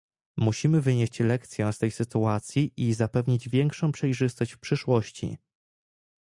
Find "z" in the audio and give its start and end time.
1.73-1.77